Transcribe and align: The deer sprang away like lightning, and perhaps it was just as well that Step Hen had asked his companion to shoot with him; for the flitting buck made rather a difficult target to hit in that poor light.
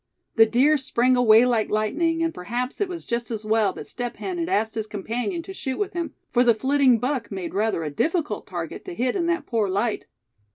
The 0.35 0.47
deer 0.47 0.79
sprang 0.79 1.15
away 1.15 1.45
like 1.45 1.69
lightning, 1.69 2.23
and 2.23 2.33
perhaps 2.33 2.81
it 2.81 2.87
was 2.89 3.05
just 3.05 3.29
as 3.29 3.45
well 3.45 3.71
that 3.73 3.85
Step 3.85 4.17
Hen 4.17 4.39
had 4.39 4.49
asked 4.49 4.73
his 4.73 4.87
companion 4.87 5.43
to 5.43 5.53
shoot 5.53 5.77
with 5.77 5.93
him; 5.93 6.15
for 6.31 6.43
the 6.43 6.55
flitting 6.55 6.97
buck 6.97 7.31
made 7.31 7.53
rather 7.53 7.83
a 7.83 7.91
difficult 7.91 8.47
target 8.47 8.83
to 8.85 8.95
hit 8.95 9.15
in 9.15 9.27
that 9.27 9.45
poor 9.45 9.69
light. 9.69 10.07